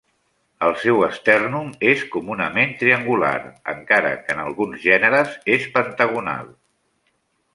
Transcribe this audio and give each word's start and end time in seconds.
El 0.67 0.71
seu 0.83 1.01
estèrnum 1.07 1.67
és 1.89 2.05
comunament 2.15 2.73
triangular, 2.79 3.35
encara 3.75 4.15
que 4.23 4.35
en 4.37 4.41
alguns 4.47 4.81
gèneres 4.89 5.39
és 5.59 5.71
pentagonal. 5.79 6.53